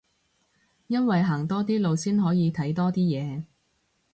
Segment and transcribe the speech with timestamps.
[0.87, 3.43] 因為行多啲路先可以睇多啲嘢